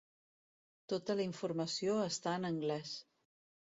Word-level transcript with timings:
Tota 0.93 1.17
la 1.21 1.27
informació 1.27 2.01
està 2.09 2.37
en 2.43 2.53
anglès. 2.53 3.01